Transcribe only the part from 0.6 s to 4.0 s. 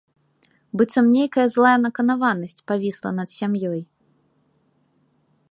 Быццам нейкая злая наканаванасць павісла над сям'ёй.